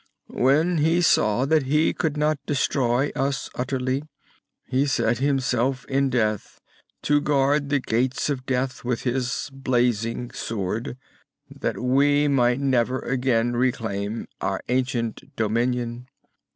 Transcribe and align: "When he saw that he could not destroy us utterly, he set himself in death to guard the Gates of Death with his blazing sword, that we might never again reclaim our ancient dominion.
"When 0.33 0.79
he 0.79 0.99
saw 1.03 1.45
that 1.45 1.67
he 1.67 1.93
could 1.93 2.17
not 2.17 2.39
destroy 2.47 3.11
us 3.15 3.51
utterly, 3.53 4.01
he 4.65 4.87
set 4.87 5.19
himself 5.19 5.85
in 5.85 6.09
death 6.09 6.59
to 7.03 7.21
guard 7.21 7.69
the 7.69 7.79
Gates 7.79 8.27
of 8.27 8.43
Death 8.47 8.83
with 8.83 9.03
his 9.03 9.51
blazing 9.53 10.31
sword, 10.31 10.97
that 11.51 11.77
we 11.77 12.27
might 12.27 12.59
never 12.59 12.97
again 13.01 13.53
reclaim 13.55 14.27
our 14.41 14.63
ancient 14.69 15.35
dominion. 15.35 16.07